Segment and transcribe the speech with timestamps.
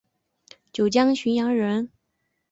[0.73, 1.91] 九江浔阳人人。